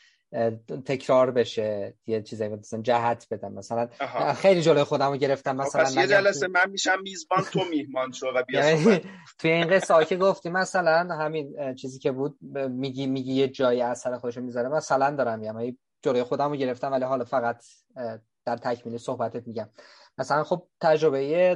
[0.86, 3.54] تکرار بشه یه چیزایی مثلا جهت بدم.
[3.54, 3.90] مثلا
[4.34, 8.28] خیلی جلوی خودم رو گرفتم مثلا پس یه جلسه من میشم میزبان تو میهمان شو
[8.36, 9.02] و بیا یعنی
[9.40, 12.38] توی این قصه که گفتی مثلا همین چیزی که بود
[12.70, 14.70] میگی میگی یه جایی اثر خودش می‌ذاره.
[14.70, 17.64] مثلا دارم یعنی جلوی خودم رو گرفتم ولی حالا فقط
[18.46, 19.70] در تکمیل صحبتت میگم.
[20.18, 21.56] مثلا خب تجربه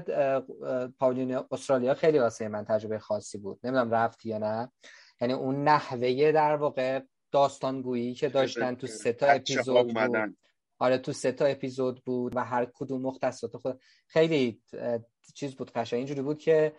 [1.00, 3.60] پاولین استرالیا خیلی واسه من تجربه خاصی بود.
[3.64, 4.72] نمی‌دونم رفتی یا نه.
[5.22, 7.02] یعنی اون نحوه در واقع
[7.36, 10.36] داستانگویی که داشتن تو سه تا اپیزود بود.
[10.80, 14.62] آره تو سه تا اپیزود بود و هر کدوم مختصات خود خیلی
[15.34, 15.98] چیز بود قشنگ.
[15.98, 16.74] اینجوری بود که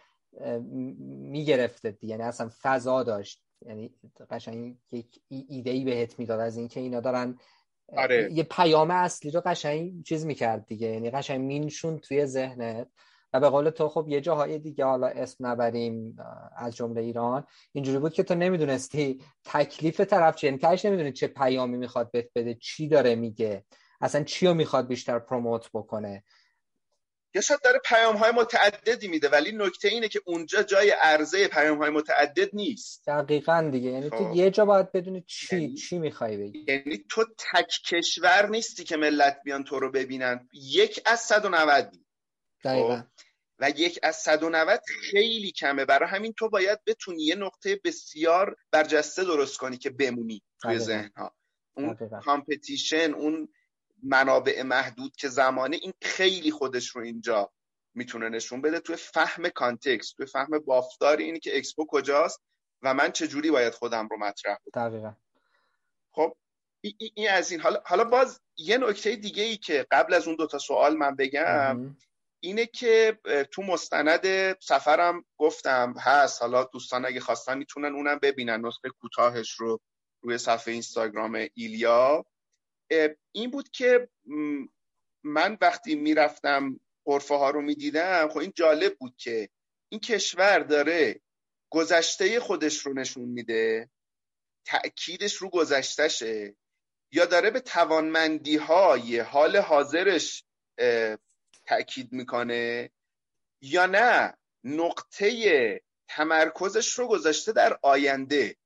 [1.36, 3.42] می‌گرفته یعنی اصلا فضا داشت.
[3.66, 3.94] یعنی
[4.30, 7.38] قشنگ یک ایده ای بهت می‌داد از اینکه اینا دارن
[7.96, 8.32] آره.
[8.32, 10.88] یه پیام اصلی رو قشنگ چیز می‌کرد دیگه.
[10.88, 12.88] یعنی قشنگ مینشون توی ذهنت.
[13.32, 16.16] و به قول تو خب یه جاهای دیگه حالا اسم نبریم
[16.56, 17.46] از جمله ایران.
[17.72, 22.54] اینجوری بود که تو نمی‌دونستی تکلیف طرف چیه یعنی نمی‌دونی چه پیامی می‌خواد بهت بده
[22.54, 23.64] چی داره میگه
[24.00, 26.24] اصلا چی رو می‌خواد بیشتر پروموت بکنه.
[27.34, 31.78] یا شاید داره پیام های متعددی میده ولی نکته اینه که اونجا جای عرضه پیام
[31.78, 33.06] های متعدد نیست.
[33.06, 33.90] دقیقا دیگه.
[33.90, 34.36] یعنی تو خب.
[34.36, 35.74] یه جا باید بدونی چی یعنی...
[35.74, 36.64] چی می‌خوای بگی.
[36.68, 40.48] یعنی تو تک کشور نیستی که ملت بیان تو رو ببینن.
[40.52, 41.96] یک از 190
[42.66, 42.96] دقیقا.
[42.96, 43.07] خب.
[43.59, 45.85] و یک از 190 خیلی کمه.
[45.85, 51.11] برای همین تو باید بتونی یه نقطه بسیار برجسته درست کنی که بمونی توی ذهن
[51.16, 51.35] ها
[51.76, 53.48] اون competition اون
[54.02, 57.52] منابع محدود که زمانه این خیلی خودش رو اینجا
[57.94, 58.81] می‌تونه نشون بده.
[58.81, 62.40] توی فهم context توی فهم بافتار اینی که اکسپو کجاست
[62.83, 65.12] و من چجوری باید خودم رو مطرح کنم دقیقا.
[66.11, 66.37] خب
[67.14, 67.61] این از این.
[67.61, 71.96] حالا حالا باز یه نکته دیگه ای که قبل از اون دوتا سوال من بگم
[72.46, 73.18] اینه که
[73.52, 76.42] تو مستند سفرم گفتم هست.
[76.42, 78.66] حالا دوستان اگه خواستن می‌تونن اونم ببینن.
[78.66, 79.80] نسخه کوتاهش رو
[80.22, 82.26] روی صفحه اینستاگرام ایلیا.
[83.32, 84.09] این بود که
[85.24, 89.48] من وقتی می‌رفتم قرفه ها رو می‌دیدم خب این جالب بود که
[89.88, 91.20] این کشور داره
[91.72, 93.90] گذشته خودش رو نشون میده.
[94.66, 96.56] تأکیدش رو گذشتشه
[97.12, 100.44] یا داره به توانمندی های حال حاضرش
[101.66, 102.90] تأکید می‌کنه
[103.61, 108.57] یا نه نقطه تمرکزش رو گذاشته در آینده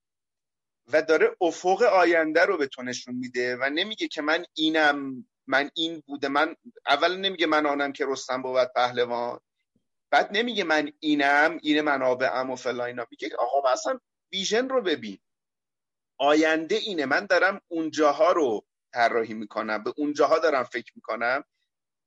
[0.92, 5.70] و داره افق آینده رو به تو نشون میده و نمیگه که من اینم من
[5.74, 9.40] این بوده من اول نمیگه من آنم که رستم بود پهلوان
[10.10, 13.06] بعد نمیگه من اینم این منابعم و فلا اینا.
[13.10, 14.00] میگه آقا مثلا
[14.32, 15.18] ویژن رو ببین.
[16.18, 17.06] آینده اینه.
[17.06, 21.44] من دارم اونجاها رو طراحی می‌کنم به اونجاها دارم فکر می‌کنم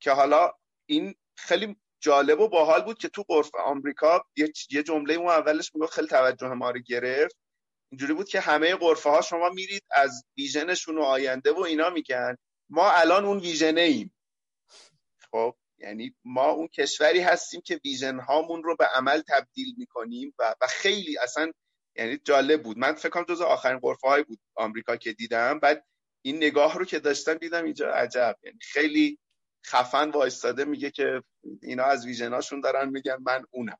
[0.00, 0.52] که حالا
[0.86, 4.24] این خیلی جالب و باحال بود که تو قرف آمریکا
[4.70, 7.36] یه جمله اون اولش میگه خیلی توجه ما رو گرفت.
[7.92, 12.36] اینجوری بود که همه قرفه ها شما میرید از ویژنشون و آینده و اینا میگن.
[12.68, 14.14] ما الان اون ویژنه ایم
[15.30, 20.54] خب یعنی ما اون کشوری هستیم که ویژن هامون رو به عمل تبدیل می‌کنیم و,
[20.60, 21.52] و خیلی اصلا
[21.96, 22.78] یعنی جالب بود.
[22.78, 25.58] من فکر کنم جز آخرین قرفه های بود آمریکا که دیدم.
[25.58, 25.86] بعد
[26.22, 28.36] این نگاه رو که داشتم دیدم اینجا عجب.
[28.42, 29.18] یعنی خیلی
[29.66, 31.22] خفن وایستاده میگه که
[31.62, 33.78] اینا از ویژناشون دارن میگن من اونم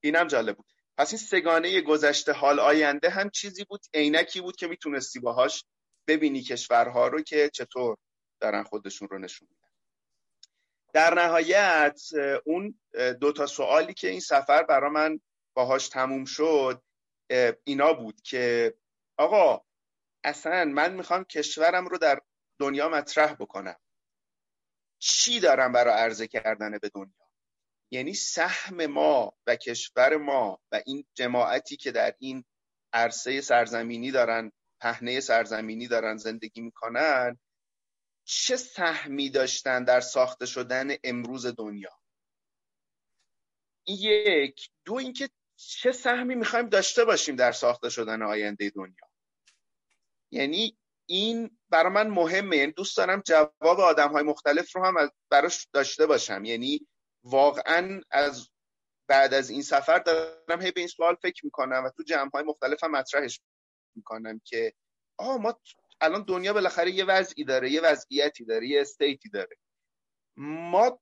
[0.00, 0.66] اینم جالب بود.
[0.96, 5.64] پس این سگانه گذشته حال آینده هم چیزی بود عینکی بود که می‌تونستی باهاش
[6.06, 7.96] ببینی کشورها رو که چطور
[8.40, 9.68] دارن خودشون رو نشون میدن.
[10.92, 12.00] در نهایت
[12.44, 12.78] اون
[13.20, 15.20] دو تا سوالی که این سفر برا من
[15.54, 16.82] باهاش تموم شد
[17.64, 18.74] اینا بود که
[19.16, 19.64] آقا
[20.24, 22.20] اصلا من می‌خوام کشورم رو در
[22.60, 23.76] دنیا مطرح بکنم.
[24.98, 27.28] چی دارم برای عرضه کردن به دنیا؟
[27.90, 32.44] یعنی سهم ما و کشور ما و این جماعتی که در این
[32.92, 37.38] عرصه سرزمینی دارن پهنه سرزمینی دارن زندگی می‌کنن
[38.24, 41.90] چه سهمی داشتن در ساخته شدن امروز دنیا؟
[43.86, 44.70] یک.
[44.84, 49.08] دو اینکه چه سهمی می‌خوایم داشته باشیم در ساخته شدن آینده دنیا؟
[50.30, 50.77] یعنی
[51.08, 52.56] این برای من مهمه.
[52.56, 56.44] یعنی دوست دارم جواب آدم های مختلف رو هم براش داشته باشم.
[56.44, 56.88] یعنی
[57.24, 58.48] واقعا از
[59.08, 62.44] بعد از این سفر دارم هی به این سوال فکر می‌کنم و تو جمع های
[62.44, 63.40] مختلف هم مطرحش
[63.96, 64.72] می‌کنم که
[65.18, 65.60] آه ما
[66.00, 69.56] الان دنیا بالاخره یه وضعی داره یه وضعیتی داره یه استیتی داره.
[70.36, 71.00] ما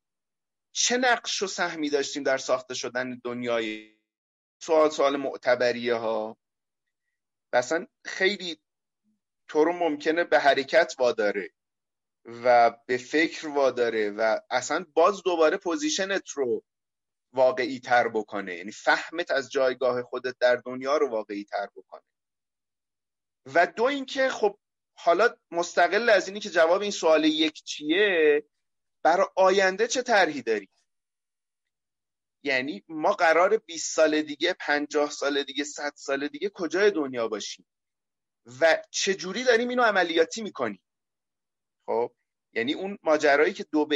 [0.73, 3.97] چه نقش و سهمی داشتیم در ساخته شدن دنیای؟
[4.63, 6.37] سوال سوال معتبریه ها
[7.53, 8.61] مثلا خیلی
[9.49, 11.51] تو رو ممکنه به حرکت واداره
[12.25, 16.65] و به فکر واداره و اصلا باز دوباره position ت رو
[17.33, 18.57] واقعی تر بکنه.
[18.57, 22.03] یعنی فهمت از جایگاه خودت در دنیا رو واقعی تر بکنه.
[23.55, 24.59] و دو اینکه خب
[24.99, 28.45] حالا مستقل از اینی که جواب این سوال یک چیه
[29.03, 30.69] برای آینده چه طرحی داری
[32.43, 37.67] یعنی ما قرار 20 سال دیگه 50 سال دیگه 100 سال دیگه کجای دنیا باشیم؟
[38.61, 40.83] و چه جوری داریم اینو عملیاتی می‌کنیم؟
[41.87, 42.13] خب
[42.53, 43.89] یعنی اون ماجرایی که دو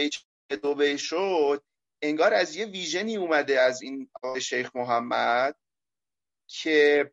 [0.63, 1.65] دو شد
[2.03, 4.11] انگار از یه ویژنی اومده از این
[4.43, 5.57] شیخ محمد
[6.47, 7.11] که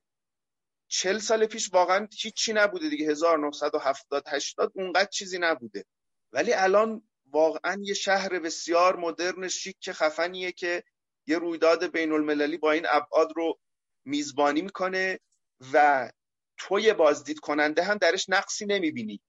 [0.88, 3.10] چل سال پیش واقعا هیچی نبوده دیگه.
[3.12, 5.86] 1970 80 اونقدر چیزی نبوده.
[6.32, 10.84] ولی الان واقعا یه شهر بسیار مدرن شیک خفنیه که
[11.28, 13.60] یه رویداد بین المللی با این ابعاد رو
[14.06, 15.20] میزبانی می‌کنه
[15.74, 16.10] و
[16.58, 19.22] توی بازدید کننده هم درش نقصی نمی‌بینی.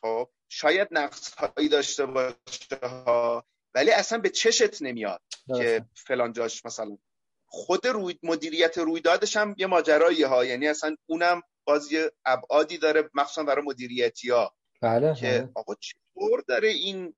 [0.00, 5.22] خب شاید نقص هایی داشته باشه ها ولی اصلا به چشت نمیاد
[5.56, 6.98] که فلان جاش مثلا
[7.46, 10.44] خود روی مدیریت رویدادش هم یه ماجرایی ها.
[10.44, 14.54] یعنی اصلا اونم باز یه ابعادی داره مخصوصا برای مدیریتی ها.
[14.82, 15.50] بله که بله.
[15.54, 17.14] آقا چطور داره این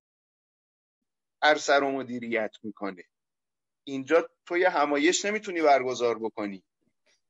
[1.42, 3.05] عرصه رو مدیریت می‌کنه؟
[3.85, 6.64] اینجا تو یه همایش نمی‌تونی برگزار بکنی.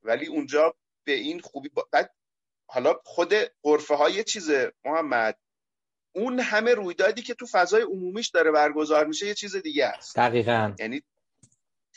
[0.03, 2.14] ولی اونجا به این خوبی بعد
[2.66, 5.38] حالا خود قرفه های چیزه محمد
[6.14, 10.16] اون همه رویدادی که تو فضای عمومیش داره برگزار میشه یه چیز دیگه است.
[10.16, 10.74] دقیقا.
[10.78, 11.02] یعنی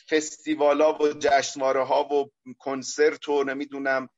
[0.09, 4.09] فستیوالا و جشنواره ها و کنسرت و نمی‌دونم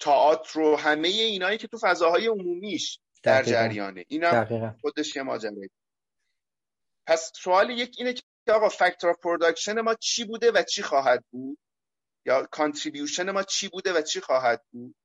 [0.00, 4.04] تئاتر و همه اینایی که تو فضاهای عمومیش در جریانه.
[4.08, 5.52] اینم خودش یه ماجرا
[7.06, 11.58] پس سوال یک اینه که آقا فاکتور production ما چی بوده و چی خواهد بود؟
[12.26, 14.96] یا contribution ما چی بوده و چی خواهد بود؟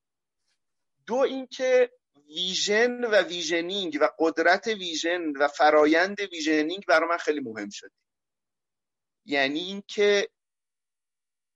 [1.08, 1.92] دو اینکه
[2.28, 7.92] vision و visioning و قدرت vision و فرایند visioning برای من خیلی مهم شده.
[9.26, 10.30] یعنی اینکه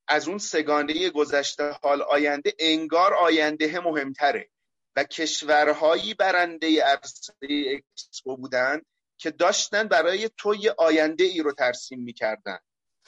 [0.08, 4.50] از اون سگانه گذشته حال آینده انگار آینده مهمتره
[4.96, 8.82] و کشورهایی برنده عرصه اکسپو بودن
[9.18, 12.60] که داشتن برای تو یه آینده ای رو ترسیم می‌کردن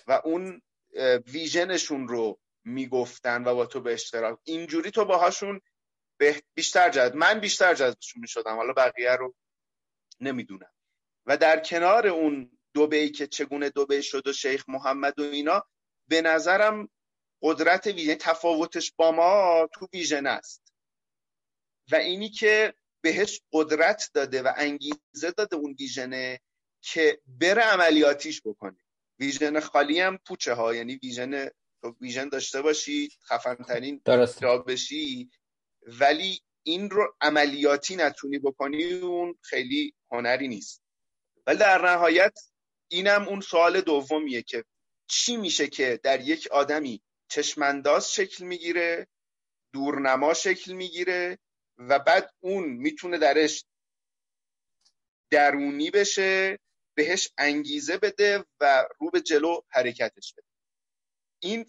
[0.08, 0.62] و اون
[1.28, 4.40] vision شون رو می‌گفتن و با تو به اشتراک.
[4.44, 5.62] اینجوری تو باهاشون
[6.54, 8.56] بیشتر جذب من بیشتر جذبشون می‌شدم.
[8.56, 9.36] حالا بقیه رو
[10.20, 10.72] نمی‌دونم.
[11.26, 15.64] و در کنار اون دوبهی که چگونه دوبه شد و شیخ محمد و اینا
[16.08, 16.90] به نظرم
[17.42, 20.74] قدرت ویژن تفاوتش با ما تو ویژن است.
[21.92, 26.40] و اینی که بهش قدرت داده و انگیزه داده اون ویژنه
[26.82, 28.78] که بره عملیاتیش بکنه.
[29.20, 31.50] ویژن خالی هم پوچه ها یعنی ویژن
[32.02, 34.02] ویژن داشته باشی خفن ترین
[34.42, 35.30] جا بشی.
[35.82, 40.84] ولی این رو عملیاتی نتونی بکنی اون خیلی هنری نیست.
[41.48, 42.40] ولی در نهایت
[42.88, 44.64] اینم اون سوال دومیه که
[45.08, 49.08] چی میشه که در یک آدمی چشمانداز شکل می‌گیره
[49.74, 51.40] دورنما شکل می‌گیره
[51.78, 53.66] و بعد اون می‌تونه درش
[55.32, 56.60] درونی بشه
[56.96, 60.47] بهش انگیزه بده و رو به جلو حرکتش بده.
[61.40, 61.66] این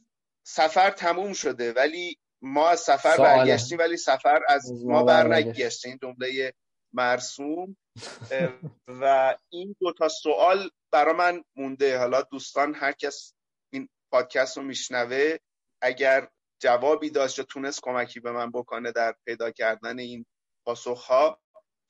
[0.46, 6.54] سفر تموم شده ولی ما از سفر برگشتیم ولی سفر از ما برنگشت این جمله
[6.92, 7.76] مرسوم.
[9.00, 11.98] و این دو تا سوال برا من مونده.
[11.98, 13.34] حالا دوستان هر کس
[13.72, 15.36] این پادکست رو میشنوه
[15.82, 16.28] اگر
[16.60, 20.26] جوابی داشت یا تونست کمکی به من بکنه در پیدا کردن این
[20.66, 21.40] پاسخها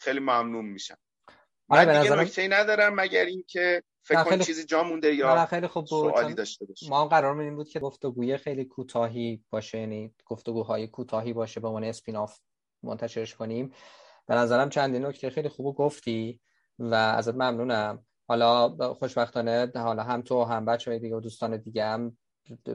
[0.01, 0.99] خیلی ممنون میشم.
[1.69, 6.13] من دیگه نکته ندارم مگر اینکه فکر کنم چیزی جا مونده یا خیلی خوب بود.
[6.13, 11.33] سوالی داشته باشه ما قرار این بود که گفتگوی خیلی کوتاهی باشه یعنی گفتگوهای کوتاهی
[11.33, 12.39] باشه به عنوان اسپیناف
[12.83, 13.73] منتشرش کنیم.
[14.27, 16.41] به نظرم چندین نکته خیلی خوب گفتی
[16.79, 18.05] و ازت ممنونم.
[18.29, 22.19] حالا خوشبختانه حالا هم تو هم بچه دیگه و دوستان دیگه هم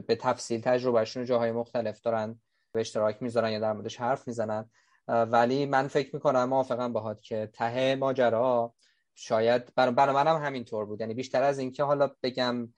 [0.06, 2.40] به تفصیل تجربهشون جاهای مختلف دارن
[2.72, 4.70] به اشتراک می‌ذارن یا در موردش حرف می‌زنن.
[5.08, 8.74] ولی من فکر می‌کنم موافقم باهات که ته ماجرا
[9.14, 11.00] شاید برای بر منم همینطور بود.
[11.00, 12.74] یعنی بیشتر از اینکه حالا بگم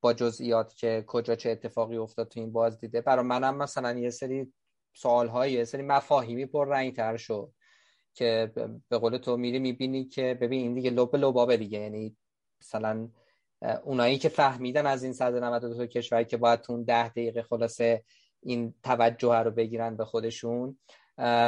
[0.00, 4.10] با جزئیات که کجا چه اتفاقی افتاد تو این باز دیده برای منم مثلا یه
[4.10, 4.52] سری
[4.94, 7.52] سوال یه سری مفاهیمی پر رنگ تر شد
[8.14, 8.52] که
[8.88, 11.78] به قول تو میری می‌بینی که ببین این دیگه لب لبابه دیگه.
[11.78, 12.16] یعنی
[12.60, 13.08] مثلا
[13.84, 18.04] اونایی که فهمیدن از این 192 کشور که باید تو اون ده دقیقه خلاصه
[18.42, 20.78] این توجه رو بگیرن به خودشون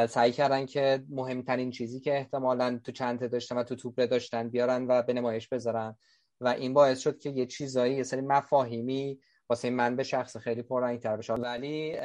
[0.09, 4.87] سعی کردن که مهمترین چیزی که احتمالا تو چند داشتن و تو توپ داشتن بیارن
[4.89, 5.97] و به نمایش بذارن.
[6.41, 10.63] و این باعث شد که یه چیزایی یه سری مفاهیمی واسه من به شخص خیلی
[10.99, 11.33] تر بشه.
[11.33, 11.97] ولی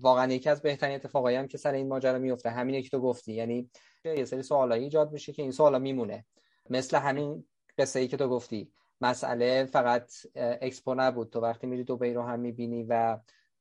[0.00, 3.32] واقعا یکی از بهترین اتفاقایی هم که سر این ماجرا میفته همینه که تو گفتی.
[3.32, 3.70] یعنی
[4.04, 6.24] یه سری سوالایی ایجاد میشه که این سوالا میمونه.
[6.70, 7.44] مثل همین
[7.78, 8.72] قصه ای که تو گفتی.
[9.00, 11.30] مسئله فقط اکسپو نبود.
[11.30, 13.18] تو وقتی میری دبی رو هم می‌بینی و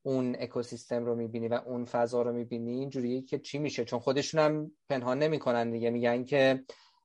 [0.08, 4.40] اون اکوسیستم رو می‌بینی و اون فضا رو می‌بینی اینجوریه که چی میشه؟ چون خودشون
[4.40, 6.64] هم پنهان نمی‌کنن دیگه میگن که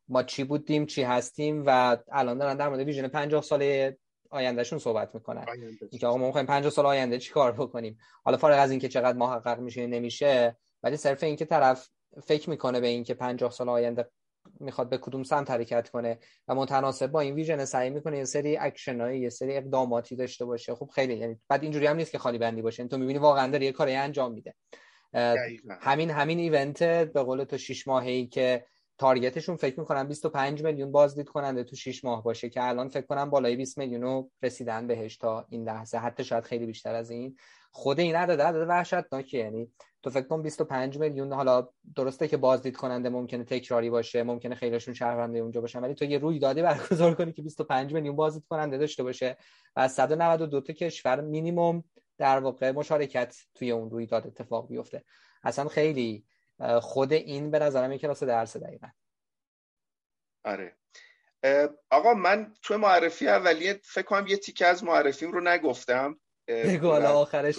[0.08, 3.98] ما چی بودیم چی هستیم و الان دارن در مورد ویژن 50 ساله
[4.30, 5.46] آیندهشون صحبت می‌کنن.
[5.90, 9.18] اینکه آقا ما می‌خوایم 50 سال آینده چی کار بکنیم؟ حالا فارغ از اینکه چقدر
[9.18, 11.88] محقق میشه نمیشه ولی صرف اینکه طرف
[12.24, 14.10] فکر می‌کنه به اینکه 50 سال آینده
[14.60, 18.56] می‌خواد به کدوم سمت حرکت کنه و متناسب با این ویژن سعی می‌کنه یه سری
[18.56, 20.74] اکشنایی یه سری اقداماتی داشته باشه.
[20.74, 23.64] خب خیلی یعنی بعد اینجوری هم نیست که خالی بندی باشه تو می‌بینی واقعا داره
[23.64, 24.54] یه کاری انجام میده.
[25.80, 28.64] همین همین ایونت به قول تو 6 ماهه که
[28.98, 33.30] تارگتشون فکر می‌کنم 25 میلیون بازدید کننده تو 6 ماه باشه که الان فکر کنم
[33.30, 35.98] بالای 20 میلیون رسیدن بهش تا این لحظه.
[35.98, 37.36] حتی شاید خیلی بیشتر از این.
[37.70, 39.72] خود این عدد عدد وحشتناکه یعنی
[40.02, 44.94] تو فکر کن 25 میلیون حالا درسته که بازدید کننده ممکنه تکراری باشه ممکنه خیلیشون
[44.94, 48.78] شهرونده اونجا باشن ولی تو یه روی داده برگزار کنی که 25 میلیون بازدید کننده
[48.78, 49.36] داشته باشه
[49.76, 51.84] و از 192 تا کشور مینیمم
[52.18, 55.04] در واقع مشارکت توی اون روی داده اتفاق بیفته.
[55.44, 56.24] اصلا خیلی
[56.80, 58.88] خود این به نظرم یک کلاس درس دقیقا.
[60.44, 60.76] آره.
[61.90, 66.20] آقا من تو معرفی اولیه فکر کنم یه تیکه از معرفیم رو نگفتم.
[66.48, 67.58] بگو آخرش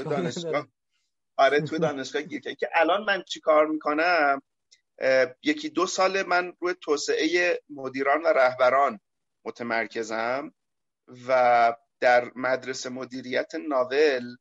[1.37, 4.41] آره تو دانشگاه گیر که الان من چی کار می‌کنم؟
[5.43, 8.99] یکی دو سال من روی توسعه مدیران و رهبران
[9.45, 10.53] متمرکزم
[11.27, 14.35] و در مدرسه مدیریت ناول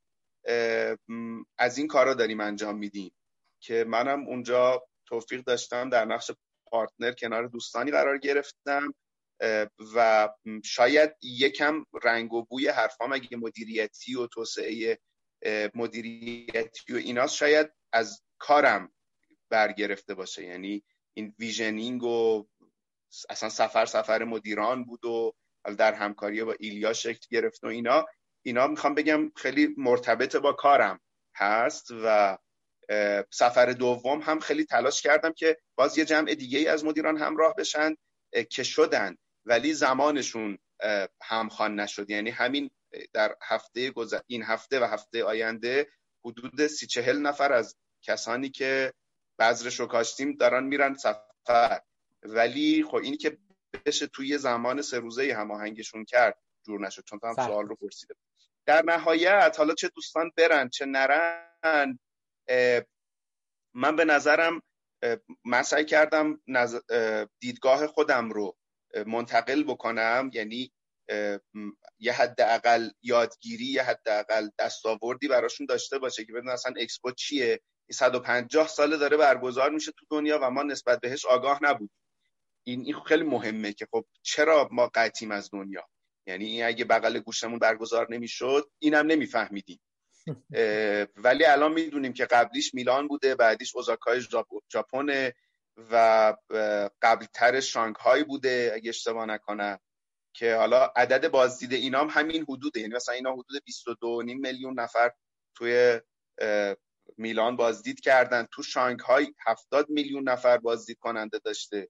[1.57, 3.15] از این کارا داریم انجام میدیم.
[3.59, 6.31] که منم اونجا توفیق داشتم در نقش
[6.65, 8.93] partner کنار دوستانی قرار گرفتم.
[9.95, 10.29] و
[10.63, 14.99] شاید یکم رنگ و بوی حرفام اگه مدیریتی و توسعه
[15.75, 18.93] مدیریتی و ایناست شاید از کارم
[19.49, 20.45] برگرفته باشه.
[20.45, 20.83] یعنی
[21.13, 22.47] این visioning و
[23.29, 25.33] اصلا سفر سفر مدیران بود و
[25.77, 28.05] در همکاری با ایلیا شکل گرفت و اینا.
[28.45, 30.99] اینا می‌خوام بگم خیلی مرتبط با کارم
[31.35, 32.37] هست و
[33.31, 37.95] سفر دوم هم خیلی تلاش کردم که باز یه جمع دیگه از مدیران همراه بشن
[38.49, 39.17] که شدن.
[39.45, 40.57] ولی زمانشون
[41.23, 42.09] همخوان نشد.
[42.09, 42.69] یعنی همین
[43.13, 44.19] در هفته گذر...
[44.27, 45.87] این هفته و هفته آینده
[46.25, 48.93] حدود سی چهل نفر از کسانی که
[49.39, 51.81] بذرش رو کاشتیم دارن میرن سفر.
[52.23, 53.37] ولی خب اینی که
[53.85, 58.15] بشه توی زمان سه روزه هماهنگشون کرد جور نشد چون هم سوال رو پرسیده.
[58.65, 61.99] در نهایت حالا چه دوستان برن چه نرن
[63.73, 64.61] من به نظرم
[65.45, 66.41] من سعی کردم
[67.39, 68.57] دیدگاه خودم رو
[69.05, 70.29] منتقل بکنم.
[70.33, 70.71] یعنی
[71.99, 77.61] یه حداقل یادگیری یه حداقل دستاوردی براشون داشته باشه که بدون اصلا اکسپو چیه.
[77.91, 81.99] 150 ساله داره برگزار میشه تو دنیا و ما نسبت بهش آگاه نبودیم.
[82.63, 85.87] این این خیلی مهمه که خب چرا ما قطیم از دنیا؟
[86.27, 89.79] یعنی اگه بغل گوشمون برگزار نمی‌شد اینم نمیفهمیدیم.
[91.25, 94.21] ولی الان می‌دونیم که قبلیش میلان بوده بعدیش اوزاکای
[94.71, 95.31] ژاپن
[95.91, 96.33] و
[97.01, 99.79] قبلتر شانگهای بوده اگه اشتباه نکنم.
[100.33, 102.79] که حالا عدد بازدید اینام همین حدوده.
[102.79, 105.11] یعنی مثلا اینا حدود 22 میلیون نفر
[105.55, 106.01] توی
[107.17, 108.47] میلان بازدید کردن.
[108.51, 111.89] تو شانگهای 70 میلیون نفر بازدید کننده داشته.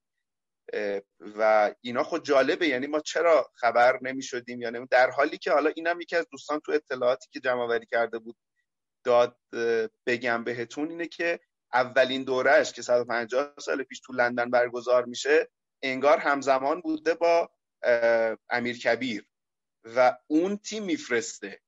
[1.19, 2.67] و اینا خود جالبه.
[2.67, 6.59] یعنی ما چرا خبر نمی شدیم یعنی در حالی که حالا اینم یکی از دوستان
[6.59, 8.35] تو اطلاعاتی که جمع وری کرده بود
[9.03, 9.37] داد
[10.05, 11.39] بگم بهتون اینه که
[11.73, 15.49] اولین دورش که 150 سال پیش تو لندن برگزار میشه
[15.81, 17.49] انگار همزمان بوده با
[18.49, 19.25] امیر کبیر
[19.83, 21.61] و اون تیم میفرسته.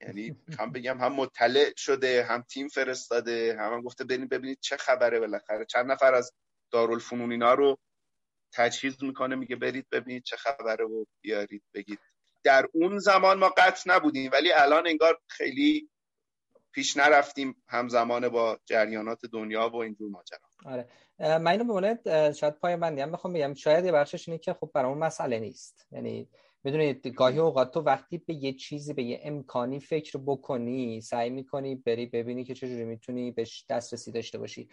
[0.00, 4.76] یعنی هم بگم هم مطلع شده هم تیم فرستاده هم, هم گفته بریم ببینید چه
[4.76, 5.64] خبره بالاخره.
[5.64, 6.32] چند نفر از
[6.70, 7.78] دارالفنون اینا رو
[8.52, 11.98] تجهیز می‌کنه میگه برید ببینید چه خبره و بیارید بگید.
[12.44, 15.90] در اون زمان ما قطع نبودیم ولی الان انگار خیلی
[16.72, 20.43] پیش نرفتیم همزمان با جریانات دنیا و اینجور ماجرا.
[20.64, 20.88] آره.
[21.18, 24.70] من اینو به شاید پای بندی هم بخوام بگم شاید یه بخشش اینه که خب
[24.74, 25.86] برای اون مسئله نیست.
[25.92, 26.28] یعنی
[26.64, 31.74] بدونید گاهی اوقات تو وقتی به یه چیزی به یه امکانی فکر بکنی سعی می‌کنی
[31.74, 34.68] بری ببینی که چجوری می‌تونی بهش دسترسی داشته باشی.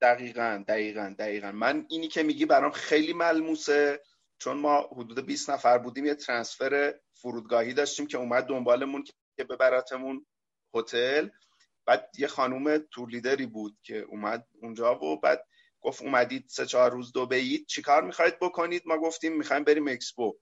[0.00, 1.52] دقیقا دقیقا دقیقا.
[1.52, 4.02] من اینی که میگی برام خیلی ملموسه
[4.38, 9.04] چون ما حدود 20 نفر بودیم یه ترانسفر فرودگاهی داشتیم که اومد دنبالمون
[9.36, 10.26] که ببرتمون
[10.74, 11.28] هتل.
[11.86, 15.46] بعد یه خانوم تور لیدری بود که اومد اونجا و بعد
[15.80, 20.38] گفت اومدید سه چهار روز چی چیکار می‌خواید بکنید؟ ما گفتیم می‌خوایم بریم اکسپو.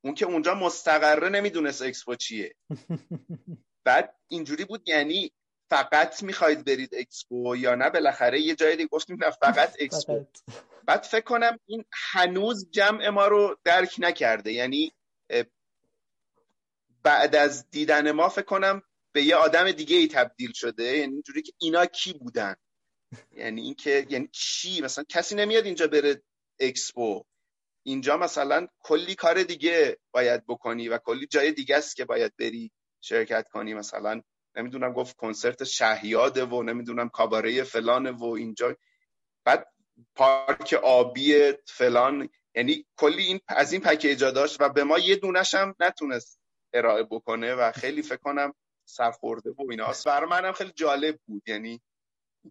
[0.00, 2.54] اون که اونجا مستقره نمی‌دونست اکسپو چیه.
[3.84, 5.32] بعد اینجوری بود یعنی
[5.70, 10.26] فقط می‌خواید برید اکسپو یا نه؟ بالاخره یه جایی دیگه گفتیم نه فقط اکسپو.
[10.84, 14.52] بعد فکر کنم این هنوز جمع ما رو درک نکرده.
[14.52, 14.92] یعنی
[17.02, 18.82] بعد از دیدن ما فکر کنم
[19.18, 20.84] به یه آدم دیگه ای تبدیل شده.
[20.84, 22.54] یعنی اینجوری که اینا کی بودن؟
[23.32, 26.22] یعنی اینکه یعنی چی؟ مثلا کسی نمیاد اینجا بره
[26.60, 27.24] اکسپو.
[27.82, 32.72] اینجا مثلا کلی کار دیگه باید بکنی و کلی جای دیگه است که باید بری
[33.00, 33.74] شرکت کنی.
[33.74, 34.22] مثلا
[34.56, 38.76] نمی‌دونم گفت کنسرت شهیاده و نمی‌دونم کاباره فلان و اینجا.
[39.44, 39.66] بعد
[40.14, 42.28] پارک آبی فلان.
[42.54, 46.40] یعنی کلی این از این پکیجا داشت و به ما یه دونش هم نتونست
[46.72, 48.54] ارائه بکنه و خیلی فکر کنم
[48.88, 49.92] سرخورده و اینا.
[50.06, 51.42] برای منم خیلی جالب بود.
[51.48, 51.80] یعنی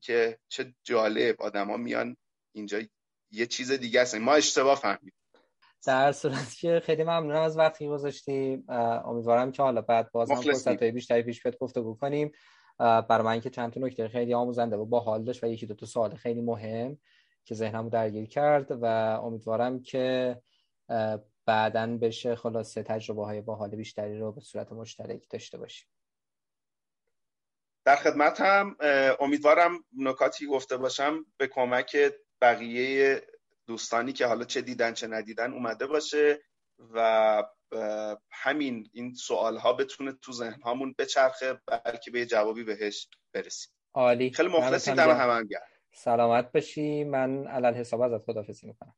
[0.01, 2.17] که چه جالب آدما میان
[2.55, 2.79] اینجا
[3.31, 4.15] یه چیز دیگه است.
[4.15, 5.13] ما اشتباه فهمیدیم
[5.85, 8.65] در صورت که خیلی ممنونم از وقتی گذاشتیم.
[9.05, 12.31] امیدوارم که حالا بعد باز هم فرصت بیشتری پیش بیاد گفتگو کنیم.
[12.77, 15.73] برای من که چند تا نکته خیلی آموزنده و با حال داشت و یکی دو
[15.73, 16.97] تا سوال خیلی مهم
[17.45, 18.85] که ذهنمو درگیر کرد و
[19.23, 20.37] امیدوارم که
[21.45, 25.87] بعدا بشه خلاصه تجربه های باحال بیشتری رو به صورت مشترک داشته باشیم.
[27.87, 28.75] در خدمت هم
[29.19, 31.97] امیدوارم نکاتی گفته باشم به کمک
[32.41, 33.21] بقیه
[33.67, 36.39] دوستانی که حالا چه دیدن چه ندیدن اومده باشه
[36.93, 37.43] و
[38.31, 43.73] همین این سوال ها بتونه تو ذهن هامون بچرخه بلکه به جوابی بهش برسیم.
[43.93, 44.31] عالی.
[44.31, 45.47] خیلی مخلصی دم هم, هم
[45.93, 47.03] سلامت باشی.
[47.03, 48.95] من علل حساب ازت خدافظی می‌کنم.